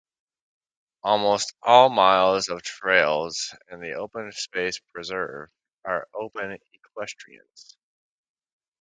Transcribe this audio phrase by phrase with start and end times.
[1.03, 5.49] Almost all miles of trails in the Open Space Preserve
[5.85, 7.77] are open equestrians.